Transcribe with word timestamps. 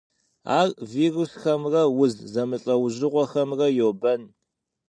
Ар 0.59 0.69
вирусхэмрэ 0.91 1.83
уз 2.03 2.13
зэмылӏэужьыгъуэхэмрэ 2.33 3.67
йобэн. 3.77 4.21